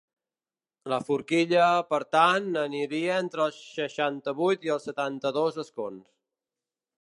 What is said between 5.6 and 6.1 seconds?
escons.